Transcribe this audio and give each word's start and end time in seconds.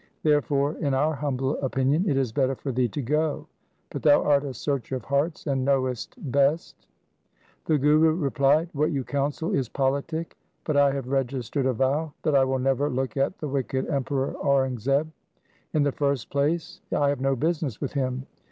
Therefore 0.23 0.77
in 0.79 0.95
our 0.95 1.13
humble 1.13 1.57
opinion 1.59 2.09
it 2.09 2.17
is 2.17 2.31
better 2.31 2.55
for 2.55 2.71
thee 2.71 2.87
to 2.87 3.03
go. 3.03 3.45
But 3.91 4.01
thou 4.01 4.23
art 4.23 4.43
a 4.43 4.51
searcher 4.51 4.95
of 4.95 5.05
hearts, 5.05 5.45
and 5.45 5.63
knowest 5.63 6.15
best.' 6.31 6.87
The 7.65 7.77
Guru 7.77 8.13
replied,' 8.15 8.69
What 8.73 8.89
you 8.91 9.03
counsel 9.03 9.53
is 9.53 9.69
politic, 9.69 10.35
but 10.63 10.75
I 10.75 10.91
have 10.93 11.09
registered 11.09 11.67
a 11.67 11.73
vow 11.73 12.13
that 12.23 12.33
I 12.33 12.45
will 12.45 12.57
never 12.57 12.89
look 12.89 13.15
at 13.15 13.37
the 13.37 13.47
wicked 13.47 13.87
Emperor 13.89 14.33
Aurangzeb. 14.43 15.05
In 15.71 15.83
the 15.83 15.91
first 15.91 16.31
place, 16.31 16.81
I 16.91 17.09
have 17.09 17.21
no 17.21 17.35
business 17.35 17.79
with 17.79 17.93
him. 17.93 18.25